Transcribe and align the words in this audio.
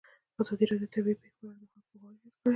ازادي 0.41 0.65
راډیو 0.69 0.87
د 0.91 0.93
طبیعي 0.93 1.17
پېښې 1.21 1.33
په 1.37 1.43
اړه 1.47 1.55
د 1.61 1.65
خلکو 1.71 1.87
پوهاوی 1.89 2.17
زیات 2.21 2.35
کړی. 2.41 2.49